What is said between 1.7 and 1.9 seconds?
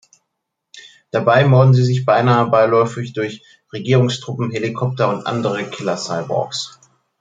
sie